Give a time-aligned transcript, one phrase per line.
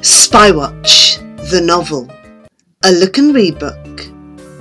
[0.00, 1.18] Spywatch,
[1.50, 2.08] the novel,
[2.84, 4.08] a look and read book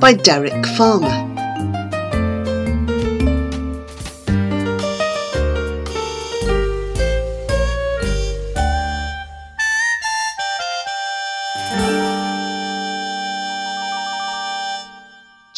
[0.02, 1.37] by Derek Farmer.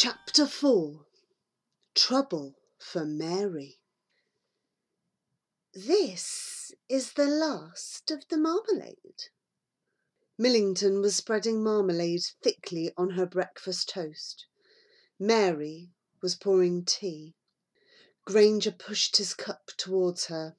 [0.02, 1.08] Chapter 4
[1.94, 3.82] Trouble for Mary.
[5.74, 9.26] This is the last of the marmalade.
[10.38, 14.46] Millington was spreading marmalade thickly on her breakfast toast.
[15.20, 15.92] Mary
[16.22, 17.36] was pouring tea.
[18.24, 20.56] Granger pushed his cup towards her.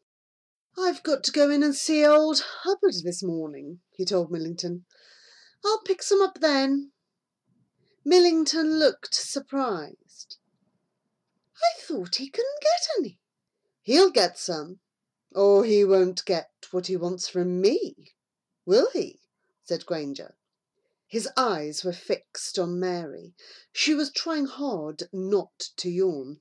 [0.77, 4.85] I've got to go in and see old Hubbard this morning, he told Millington.
[5.65, 6.90] I'll pick some up then.
[8.05, 10.39] Millington looked surprised.
[11.57, 13.21] I thought he couldn't get any.
[13.83, 14.81] He'll get some,
[15.35, 18.15] or he won't get what he wants from me,
[18.65, 19.21] will he?
[19.65, 20.37] said Granger.
[21.07, 23.35] His eyes were fixed on Mary.
[23.73, 26.41] She was trying hard not to yawn.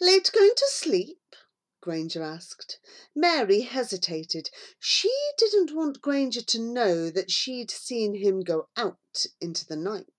[0.00, 1.36] Late going to sleep?
[1.80, 2.78] Granger asked.
[3.14, 4.50] Mary hesitated.
[4.78, 10.11] She didn't want Granger to know that she'd seen him go out into the night.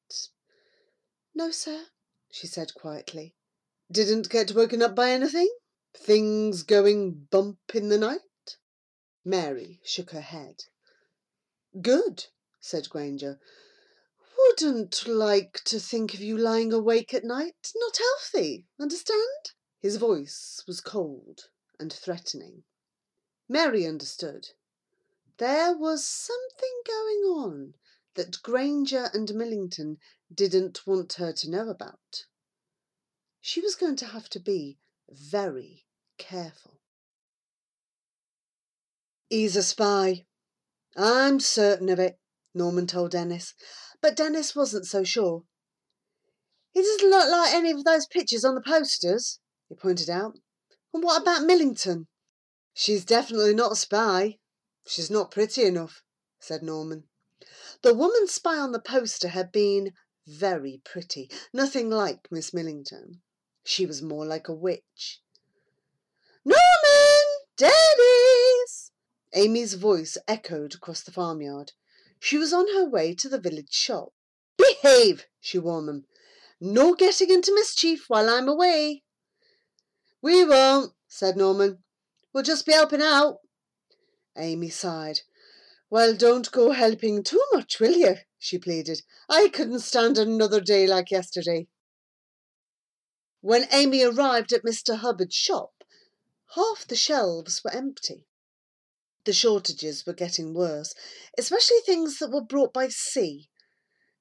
[1.36, 1.88] No, sir,
[2.30, 3.34] she said quietly.
[3.92, 5.50] Didn't get woken up by anything?
[5.96, 8.58] Things going bump in the night?
[9.26, 10.66] Mary shook her head.
[11.82, 12.28] Good,
[12.60, 13.40] said Granger.
[14.38, 17.72] Wouldn't like to think of you lying awake at night.
[17.76, 19.54] Not healthy, understand?
[19.80, 22.64] His voice was cold and threatening.
[23.50, 24.50] Mary understood.
[25.38, 27.74] There was something going on
[28.16, 29.98] that Granger and Millington
[30.34, 32.26] didn't want her to know about.
[33.42, 34.78] She was going to have to be
[35.10, 35.86] very
[36.18, 36.80] careful.
[39.30, 40.26] He's a spy,
[40.96, 42.20] I'm certain of it,
[42.54, 43.54] Norman told Dennis.
[44.02, 45.44] But Dennis wasn't so sure.
[46.72, 50.38] He doesn't look like any of those pictures on the posters, he pointed out.
[50.94, 52.08] And what about Millington?
[52.74, 54.38] She's definitely not a spy.
[54.88, 56.04] She's not pretty enough,
[56.40, 57.06] said Norman.
[57.82, 59.94] The woman spy on the poster had been
[60.26, 63.22] very pretty, nothing like Miss Millington.
[63.64, 65.22] She was more like a witch.
[66.46, 67.24] Norman!
[67.58, 68.92] Dennis!
[69.34, 71.74] Amy's voice echoed across the farmyard.
[72.20, 74.14] She was on her way to the village shop.
[74.58, 76.06] Behave, she warned them.
[76.62, 79.04] No getting into mischief while I'm away.
[80.22, 81.84] We won't, said Norman.
[82.32, 83.40] We'll just be helping out.
[84.38, 85.22] Amy sighed.
[85.94, 88.16] Well, don't go helping too much, will you?
[88.40, 89.04] she pleaded.
[89.30, 91.68] I couldn't stand another day like yesterday.
[93.42, 94.98] When Amy arrived at Mr.
[94.98, 95.84] Hubbard's shop,
[96.56, 98.26] half the shelves were empty
[99.26, 100.96] the shortages were getting worse,
[101.38, 103.52] especially things that were brought by sea.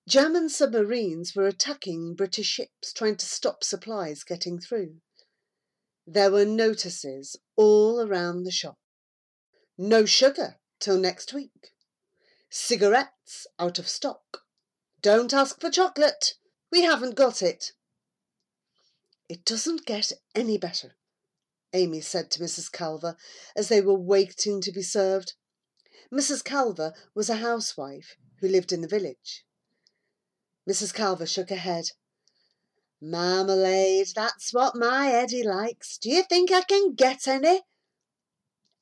[0.06, 4.96] German submarines were attacking British ships, trying to stop supplies getting through.
[6.06, 8.76] There were notices all around the shop.
[9.78, 11.72] No sugar till next week.
[12.50, 14.42] Cigarettes out of stock.
[15.00, 16.34] Don't ask for chocolate.
[16.72, 17.72] We haven't got it.
[19.28, 20.96] It doesn't get any better.
[21.72, 22.70] Amy said to Mrs.
[22.70, 23.16] Calver
[23.56, 25.34] as they were waiting to be served.
[26.12, 26.42] Mrs.
[26.42, 29.44] Calver was a housewife who lived in the village.
[30.68, 30.92] Mrs.
[30.92, 31.84] Calver shook her head.
[33.00, 35.96] Marmalade, that's what my Eddie likes.
[35.96, 37.62] Do you think I can get any?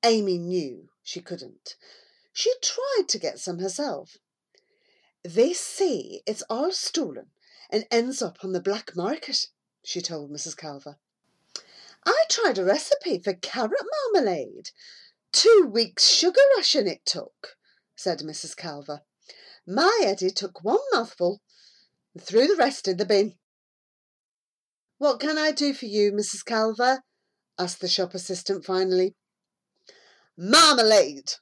[0.03, 1.77] Amy knew she couldn't.
[2.33, 4.16] She tried to get some herself.
[5.22, 7.31] They say it's all stolen
[7.71, 9.47] and ends up on the black market,
[9.84, 10.56] she told Mrs.
[10.56, 10.97] Calver.
[12.06, 14.70] I tried a recipe for carrot marmalade.
[15.32, 17.56] Two weeks' sugar ration it took,
[17.94, 18.56] said Mrs.
[18.56, 19.00] Calver.
[19.67, 21.43] My Eddie took one mouthful
[22.14, 23.38] and threw the rest in the bin.
[24.99, 26.44] What can I do for you, Mrs.
[26.44, 27.00] Calver?
[27.58, 29.14] asked the shop assistant finally.
[30.42, 31.34] Marmalade,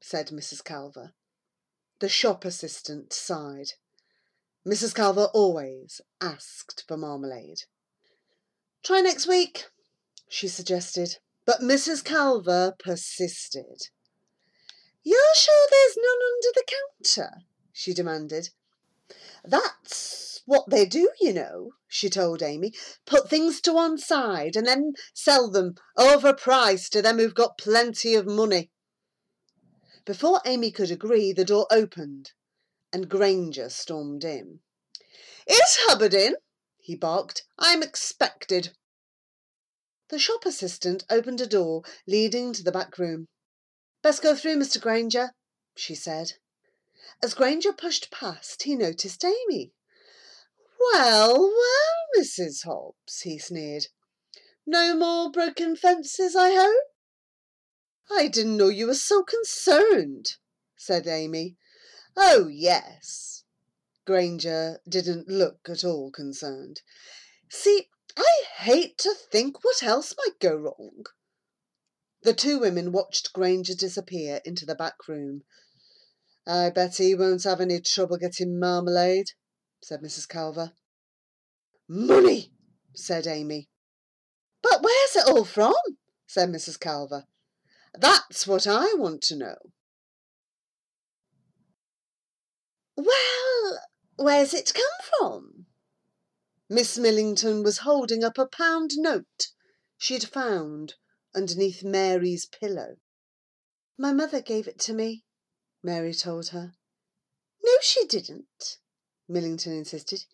[0.00, 0.62] said Mrs.
[0.62, 1.12] Calver.
[1.98, 3.72] The shop assistant sighed.
[4.66, 4.94] Mrs.
[4.94, 7.64] Calver always asked for marmalade.
[8.82, 9.66] Try next week,
[10.30, 12.02] she suggested, but Mrs.
[12.02, 13.88] Calver persisted.
[15.02, 16.64] You're sure there's none under the
[17.18, 17.42] counter?
[17.70, 18.48] she demanded.
[19.44, 22.72] That's what they do, you know, she told Amy.
[23.06, 28.14] Put things to one side and then sell them overpriced to them who've got plenty
[28.14, 28.70] of money.
[30.04, 32.32] Before Amy could agree, the door opened
[32.92, 34.60] and Granger stormed in.
[35.46, 36.36] Is Hubbard in?
[36.78, 37.44] he barked.
[37.58, 38.76] I'm expected.
[40.08, 43.28] The shop assistant opened a door leading to the back room.
[44.02, 44.80] Best go through, Mr.
[44.80, 45.32] Granger,
[45.76, 46.34] she said.
[47.22, 49.72] As Granger pushed past, he noticed Amy.
[50.92, 52.64] Well, well, Mrs.
[52.64, 53.86] Hobbs, he sneered.
[54.66, 56.92] No more broken fences, I hope?
[58.10, 60.36] I didn't know you were so concerned,
[60.76, 61.56] said Amy.
[62.16, 63.44] Oh, yes.
[64.04, 66.82] Granger didn't look at all concerned.
[67.48, 71.04] See, I hate to think what else might go wrong.
[72.22, 75.42] The two women watched Granger disappear into the back room.
[76.46, 79.30] I bet he won't have any trouble getting marmalade,
[79.82, 80.26] said Mrs.
[80.26, 80.72] Calver.
[81.88, 82.52] Money,
[82.94, 83.68] said Amy.
[84.62, 85.74] But where's it all from?
[86.26, 86.78] said Mrs.
[86.78, 87.24] Calver.
[87.94, 89.56] That's what I want to know.
[92.96, 93.78] Well,
[94.16, 95.66] where's it come from?
[96.68, 99.48] Miss Millington was holding up a pound note
[99.98, 100.94] she'd found
[101.34, 102.96] underneath Mary's pillow.
[103.98, 105.24] My mother gave it to me,
[105.82, 106.74] Mary told her.
[107.62, 108.78] No, she didn't,
[109.28, 110.24] Millington insisted.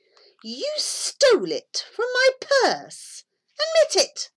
[0.42, 3.24] You stole it from my purse.
[3.54, 4.30] Admit it.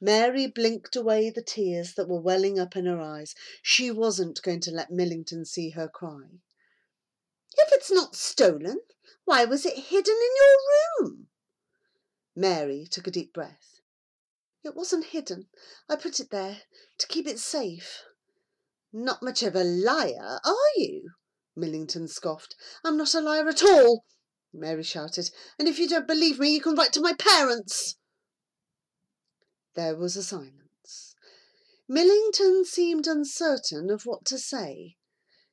[0.00, 3.34] Mary blinked away the tears that were welling up in her eyes.
[3.62, 6.40] She wasn't going to let Millington see her cry.
[7.56, 8.80] If it's not stolen,
[9.24, 11.28] why was it hidden in your room?
[12.34, 13.80] Mary took a deep breath.
[14.64, 15.48] It wasn't hidden.
[15.88, 16.62] I put it there
[16.98, 18.02] to keep it safe.
[18.92, 21.12] Not much of a liar, are you?
[21.56, 22.54] Millington scoffed.
[22.84, 24.04] I'm not a liar at all,
[24.52, 25.30] Mary shouted.
[25.58, 27.96] And if you don't believe me, you can write to my parents.
[29.74, 31.14] There was a silence.
[31.88, 34.96] Millington seemed uncertain of what to say.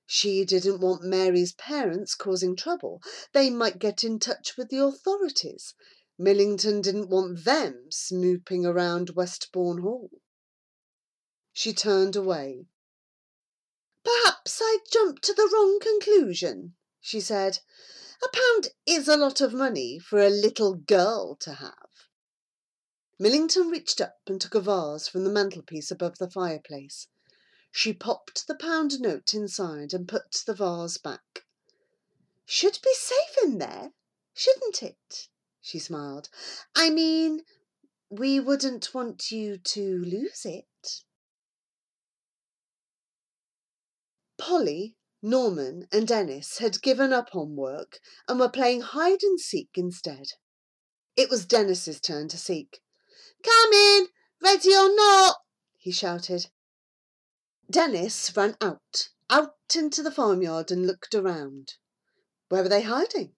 [0.06, 3.01] She didn't want Mary's parents causing trouble.
[3.31, 5.75] They might get in touch with the authorities.
[6.18, 10.09] Millington didn't want them snooping around Westbourne Hall.
[11.53, 12.65] She turned away.
[14.04, 17.60] Perhaps I jumped to the wrong conclusion, she said.
[18.24, 21.90] A pound is a lot of money for a little girl to have.
[23.18, 27.07] Millington reached up and took a vase from the mantelpiece above the fireplace.
[27.72, 31.45] She popped the pound note inside and put the vase back.
[32.45, 33.92] Should be safe in there,
[34.34, 35.28] shouldn't it?
[35.62, 36.30] She smiled.
[36.75, 37.44] I mean,
[38.10, 40.66] we wouldn't want you to lose it.
[44.39, 49.69] Polly, Norman, and Dennis had given up on work and were playing hide and seek
[49.75, 50.27] instead.
[51.15, 52.81] It was Dennis's turn to seek.
[53.44, 54.07] Come in,
[54.41, 55.36] ready or not,
[55.77, 56.47] he shouted.
[57.69, 61.74] Dennis ran out, out into the farmyard and looked around.
[62.47, 63.35] Where were they hiding?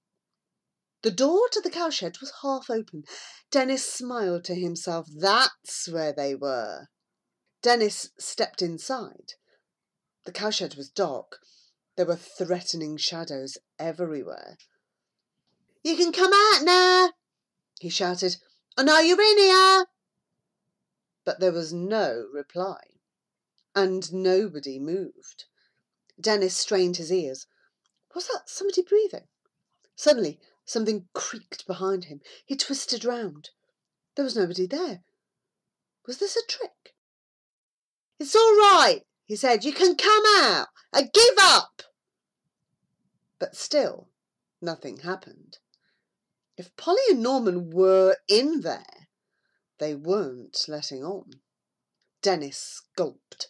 [1.02, 3.04] The door to the cowshed was half open.
[3.50, 5.08] Dennis smiled to himself.
[5.14, 6.90] That's where they were.
[7.64, 9.34] Dennis stepped inside.
[10.26, 11.40] The cowshed was dark.
[11.96, 14.58] There were threatening shadows everywhere.
[15.84, 17.12] You can come out now,
[17.80, 18.38] he shouted.
[18.78, 19.86] And are you in here?
[21.26, 22.80] But there was no reply,
[23.76, 25.46] and nobody moved.
[26.20, 27.48] Dennis strained his ears.
[28.14, 29.28] Was that somebody breathing?
[29.96, 32.22] Suddenly, something creaked behind him.
[32.46, 33.50] He twisted round.
[34.16, 35.04] There was nobody there.
[36.06, 36.94] Was this a trick?
[38.20, 39.02] It's all right,
[39.32, 39.64] he said.
[39.64, 40.68] You can come out.
[40.92, 41.84] I give up.
[43.40, 44.10] But still,
[44.62, 45.60] nothing happened.
[46.58, 49.08] If Polly and Norman were in there,
[49.78, 51.40] they weren't letting on.
[52.22, 53.48] Dennis gulped.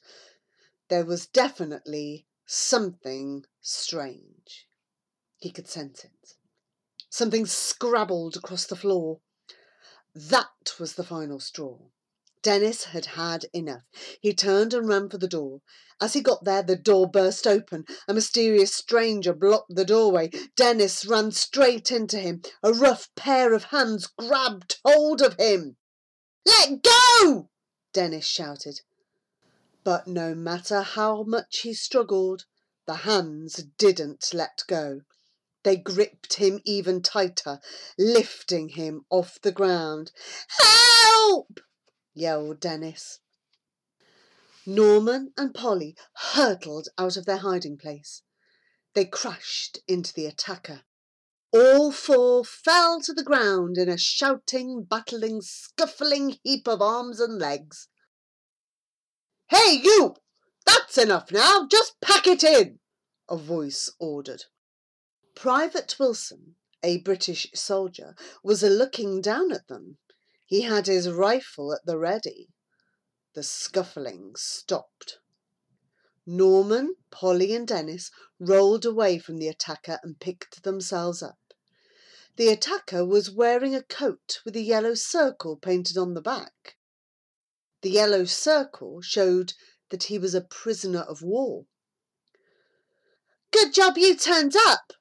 [0.87, 4.67] There was definitely something strange.
[5.39, 6.35] He could sense it.
[7.09, 9.21] Something scrabbled across the floor.
[10.13, 11.79] That was the final straw.
[12.43, 13.83] Dennis had had enough.
[14.19, 15.61] He turned and ran for the door.
[16.01, 17.85] As he got there, the door burst open.
[18.07, 20.31] A mysterious stranger blocked the doorway.
[20.55, 22.41] Dennis ran straight into him.
[22.63, 25.77] A rough pair of hands grabbed hold of him.
[26.43, 27.49] Let go!
[27.93, 28.81] Dennis shouted.
[29.83, 32.45] But no matter how much he struggled,
[32.87, 35.01] the hands didn't let go.
[35.63, 37.59] They gripped him even tighter,
[37.99, 40.11] lifting him off the ground.
[40.47, 41.59] Help!
[42.13, 43.19] Yelled Dennis.
[44.65, 48.21] Norman and Polly hurtled out of their hiding place.
[48.93, 50.83] They crashed into the attacker.
[51.53, 57.39] All four fell to the ground in a shouting, battling, scuffling heap of arms and
[57.39, 57.87] legs.
[59.49, 60.15] Hey, you!
[60.65, 61.67] That's enough now.
[61.69, 62.79] Just pack it in,
[63.29, 64.43] a voice ordered.
[65.35, 69.97] Private Wilson, a British soldier, was looking down at them.
[70.51, 72.49] He had his rifle at the ready.
[73.35, 75.19] The scuffling stopped.
[76.25, 81.39] Norman, Polly, and Dennis rolled away from the attacker and picked themselves up.
[82.35, 86.75] The attacker was wearing a coat with a yellow circle painted on the back.
[87.81, 89.53] The yellow circle showed
[89.89, 91.65] that he was a prisoner of war.
[93.51, 94.91] Good job you turned up,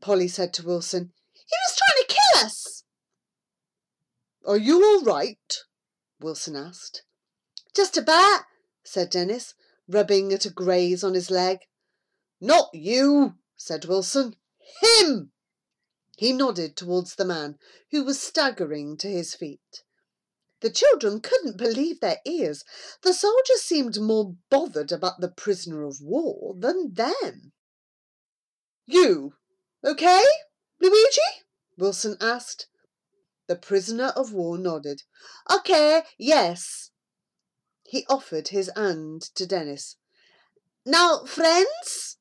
[0.00, 1.12] Polly said to Wilson.
[1.32, 1.99] He was trying.
[4.50, 5.58] Are you all right?
[6.18, 7.04] Wilson asked.
[7.72, 8.40] Just about,
[8.82, 9.54] said Dennis,
[9.86, 11.58] rubbing at a graze on his leg.
[12.40, 14.34] Not you, said Wilson.
[14.82, 15.30] Him!
[16.16, 17.58] He nodded towards the man,
[17.92, 19.84] who was staggering to his feet.
[20.62, 22.64] The children couldn't believe their ears.
[23.02, 27.52] The soldier seemed more bothered about the prisoner of war than them.
[28.84, 29.34] You,
[29.84, 30.24] okay,
[30.80, 31.20] Luigi?
[31.78, 32.66] Wilson asked.
[33.50, 35.02] The prisoner of war nodded.
[35.52, 36.92] Okay, yes.
[37.82, 39.96] He offered his hand to Dennis.
[40.86, 42.18] Now, friends?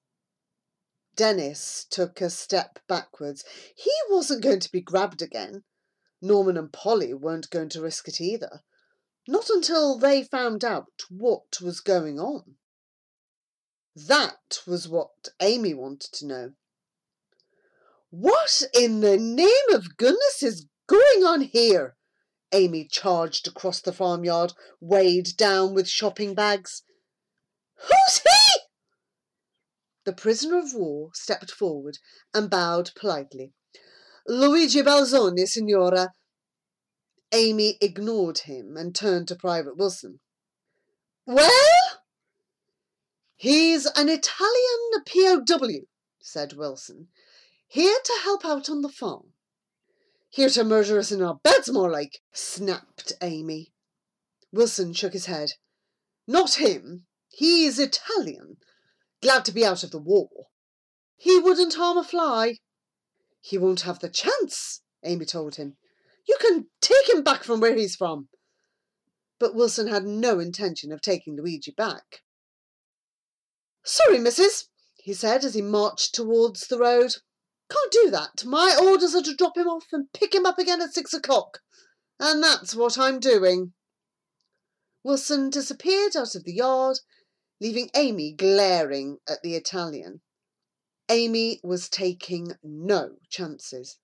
[1.16, 3.44] Dennis took a step backwards.
[3.76, 5.66] He wasn't going to be grabbed again.
[6.20, 8.64] Norman and Polly weren't going to risk it either.
[9.28, 12.56] Not until they found out what was going on.
[13.96, 16.54] That was what Amy wanted to know.
[18.10, 21.96] What in the name of goodness is going on here?
[22.52, 26.84] Amy charged across the farmyard, weighed down with shopping bags.
[27.76, 28.60] Who's he?
[30.06, 32.00] The prisoner of war stepped forward
[32.34, 33.54] and bowed politely.
[34.28, 36.14] Luigi Balzoni, signora.
[37.32, 40.20] Amy ignored him and turned to Private Wilson.
[41.28, 42.02] Well?
[43.36, 45.86] He's an Italian POW,
[46.22, 47.10] said Wilson.
[47.68, 49.34] Here to help out on the farm.
[50.30, 53.74] Here to murder us in our beds, more like, snapped Amy.
[54.52, 55.54] Wilson shook his head.
[56.28, 57.06] Not him.
[57.28, 58.58] He's Italian.
[59.22, 60.30] Glad to be out of the war.
[61.18, 62.58] He wouldn't harm a fly.
[63.42, 65.78] He won't have the chance, Amy told him.
[66.28, 68.30] You can take him back from where he's from.
[69.40, 72.22] But Wilson had no intention of taking Luigi back.
[73.84, 77.16] Sorry, missus, he said as he marched towards the road.
[77.70, 78.46] Can't do that.
[78.46, 81.60] My orders are to drop him off and pick him up again at six o'clock.
[82.20, 83.74] And that's what I'm doing.
[85.04, 87.00] Wilson disappeared out of the yard,
[87.62, 90.22] leaving Amy glaring at the Italian.
[91.10, 93.98] Amy was taking no chances.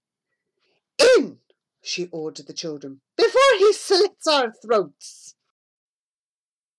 [1.18, 1.40] In,
[1.84, 5.35] she ordered the children, before he slits our throats.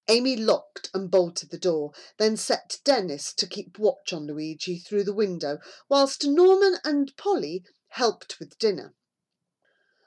[0.08, 5.02] Amy locked and bolted the door, then set Dennis to keep watch on Luigi through
[5.02, 5.58] the window,
[5.88, 8.94] whilst Norman and Polly helped with dinner.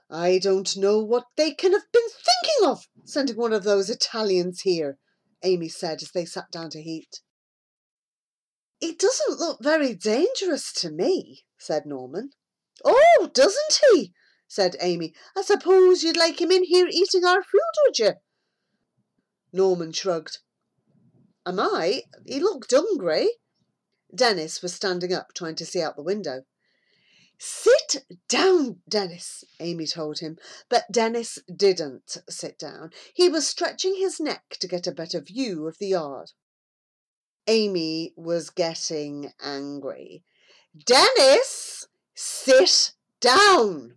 [0.10, 4.62] I don't know what they can have been thinking of, sending one of those Italians
[4.62, 4.98] here,
[5.44, 7.22] Amy said as they sat down to eat.
[8.79, 12.32] He doesn't look very dangerous to me, said Norman.
[12.86, 14.13] Oh, doesn't he?
[14.48, 15.13] said Amy.
[15.36, 18.13] I suppose you'd like him in here eating our food, would you?
[19.51, 20.39] Norman shrugged.
[21.46, 22.03] Am I?
[22.25, 23.29] He looked hungry.
[24.13, 26.44] Dennis was standing up, trying to see out the window.
[27.38, 30.38] Sit down, Dennis, Amy told him.
[30.68, 32.91] But Dennis didn't sit down.
[33.13, 36.32] He was stretching his neck to get a better view of the yard.
[37.48, 40.24] Amy was getting angry.
[40.86, 42.91] Dennis, sit
[43.22, 43.96] down.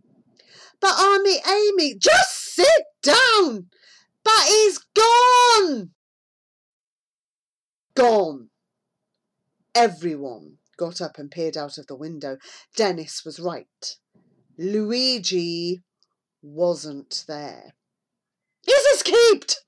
[0.80, 3.70] But Army Amy, just sit down.
[4.24, 5.90] But he's gone!
[7.94, 8.50] Gone.
[9.74, 12.38] Everyone got up and peered out of the window.
[12.76, 13.96] Dennis was right.
[14.58, 15.82] Luigi
[16.42, 17.74] wasn't there.
[18.62, 19.60] He's escaped!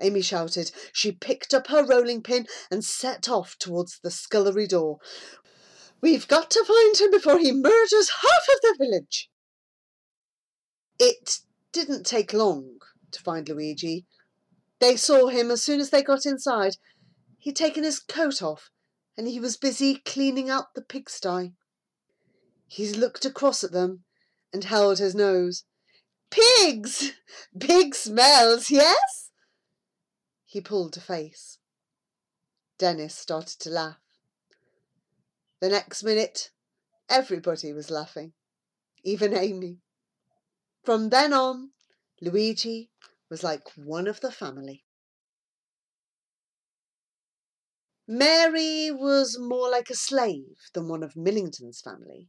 [0.00, 0.72] Amy shouted.
[0.92, 4.98] She picked up her rolling pin and set off towards the scullery door.
[6.00, 9.30] We've got to find him before he murders half of the village.
[10.98, 11.38] It
[11.72, 12.75] didn't take long
[13.12, 14.06] to find Luigi.
[14.78, 16.76] They saw him as soon as they got inside.
[17.38, 18.70] He'd taken his coat off
[19.16, 21.54] and he was busy cleaning out the pigsty.
[22.66, 24.04] He looked across at them
[24.52, 25.64] and held his nose.
[26.30, 27.12] Pigs!
[27.58, 29.30] Pig smells, yes?
[30.44, 31.58] He pulled a face.
[32.78, 33.96] Dennis started to laugh.
[35.60, 36.50] The next minute,
[37.08, 38.32] everybody was laughing.
[39.02, 39.78] even Amy.
[40.82, 41.70] From then on,
[42.20, 42.90] Luigi
[43.30, 44.84] was like one of the family.
[48.08, 52.28] Mary was more like a slave than one of Millington's family.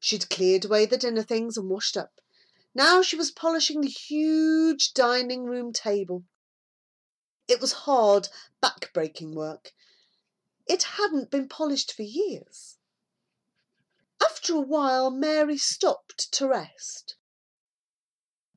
[0.00, 2.20] She'd cleared away the dinner things and washed up.
[2.74, 6.24] Now she was polishing the huge dining room table.
[7.48, 8.28] It was hard,
[8.60, 9.72] back-breaking work.
[10.66, 12.76] It hadn't been polished for years.
[14.22, 17.16] After a while, Mary stopped to rest.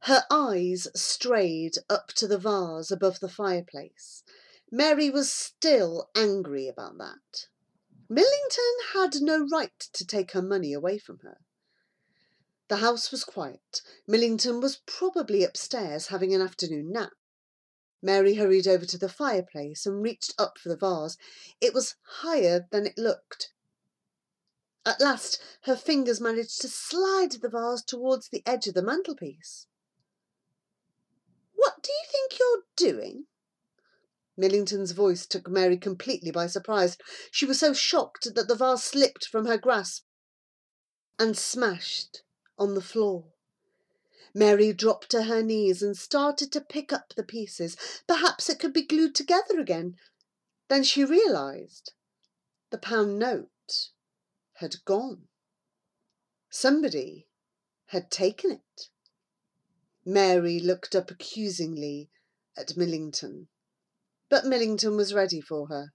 [0.04, 4.24] Her eyes strayed up to the vase above the fireplace.
[4.72, 7.48] Mary was still angry about that.
[8.08, 11.40] Millington had no right to take her money away from her.
[12.70, 13.82] The house was quiet.
[14.08, 17.14] Millington was probably upstairs having an afternoon nap.
[18.02, 21.18] Mary hurried over to the fireplace and reached up for the vase.
[21.60, 23.52] It was higher than it looked.
[24.86, 29.68] At last, her fingers managed to slide the vase towards the edge of the mantelpiece.
[31.60, 33.26] What do you think you're doing?
[34.38, 36.98] Millington's voice took Mary completely by surprise.
[37.32, 40.06] She was so shocked that the vase slipped from her grasp
[41.20, 42.24] and smashed
[42.58, 43.34] on the floor.
[44.34, 47.76] Mary dropped to her knees and started to pick up the pieces.
[48.08, 49.98] Perhaps it could be glued together again.
[50.70, 51.92] Then she realised
[52.70, 53.90] the pound note
[54.54, 55.28] had gone.
[56.50, 57.28] Somebody
[57.88, 58.90] had taken it.
[60.12, 62.10] Mary looked up accusingly
[62.58, 63.48] at Millington.
[64.28, 65.94] But Millington was ready for her.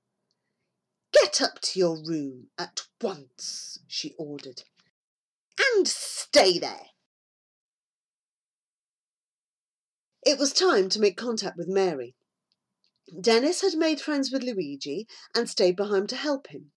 [1.12, 4.62] Get up to your room at once, she ordered.
[5.58, 6.90] And stay there.
[10.24, 12.14] It was time to make contact with Mary.
[13.20, 16.70] Dennis had made friends with Luigi and stayed behind to help him.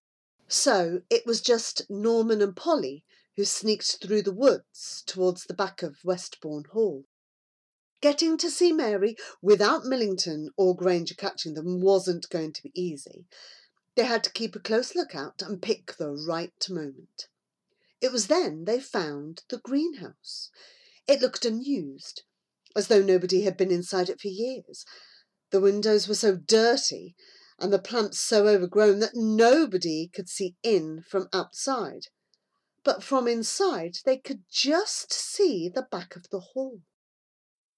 [0.48, 3.04] So it was just Norman and Polly
[3.36, 7.04] who sneaked through the woods towards the back of Westbourne Hall.
[8.00, 13.26] Getting to see Mary without Millington or Granger catching them wasn't going to be easy.
[13.96, 17.26] They had to keep a close lookout and pick the right moment.
[18.00, 20.50] It was then they found the greenhouse.
[21.08, 22.22] It looked unused,
[22.76, 24.84] as though nobody had been inside it for years.
[25.50, 27.16] The windows were so dirty
[27.58, 32.06] and the plants so overgrown that nobody could see in from outside.
[32.84, 36.82] But from inside they could just see the back of the hall.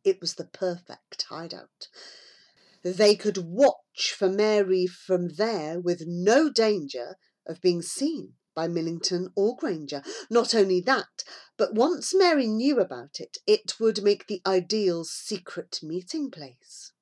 [0.04, 1.88] It was the perfect hideout.
[2.82, 9.30] They could watch for Mary from there with no danger of being seen by Millington
[9.36, 10.02] or Granger.
[10.30, 11.24] Not only that,
[11.56, 16.92] but once Mary knew about it, it would make the ideal secret meeting place.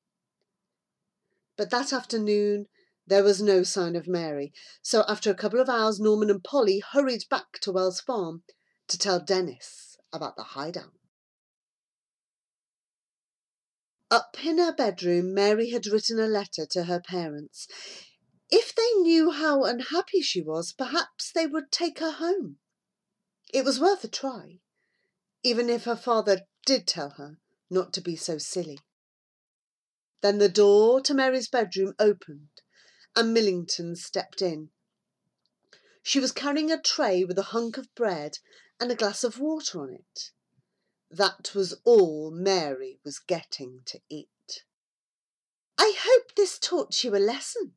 [1.56, 2.66] But that afternoon
[3.06, 6.80] there was no sign of Mary, so after a couple of hours Norman and Polly
[6.92, 8.42] hurried back to Wells Farm
[8.88, 10.97] to tell Dennis about the hideout.
[14.10, 17.68] Up in her bedroom, Mary had written a letter to her parents.
[18.50, 22.58] If they knew how unhappy she was, perhaps they would take her home.
[23.52, 24.60] It was worth a try,
[25.42, 28.78] even if her father did tell her not to be so silly.
[30.22, 32.62] Then the door to Mary's bedroom opened,
[33.14, 34.70] and Millington stepped in.
[36.02, 38.38] She was carrying a tray with a hunk of bread
[38.80, 40.30] and a glass of water on it.
[41.10, 44.64] That was all Mary was getting to eat.
[45.78, 47.74] I hope this taught you a lesson,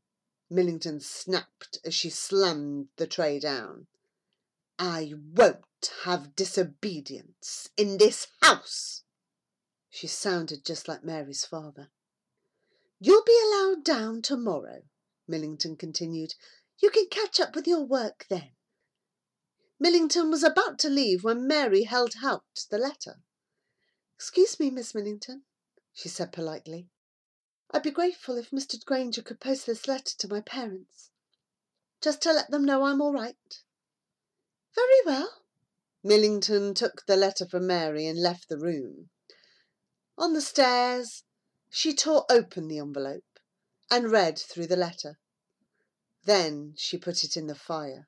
[0.49, 3.87] Millington snapped as she slammed the tray down.
[4.77, 9.03] I won't have disobedience in this house.
[9.89, 11.89] She sounded just like Mary's father.
[12.99, 14.83] You'll be allowed down tomorrow,
[15.27, 16.33] Millington continued.
[16.79, 18.51] You can catch up with your work then.
[19.81, 23.23] Millington was about to leave when Mary held out the letter.
[24.15, 25.41] Excuse me, Miss Millington,
[25.91, 26.87] she said politely.
[27.71, 28.75] I'd be grateful if Mr.
[28.85, 31.09] Granger could post this letter to my parents,
[31.99, 33.63] just to let them know I'm all right.
[34.75, 35.41] Very well.
[36.03, 39.09] Millington took the letter from Mary and left the room.
[40.15, 41.23] On the stairs,
[41.71, 43.39] she tore open the envelope
[43.89, 45.17] and read through the letter.
[46.25, 48.07] Then she put it in the fire.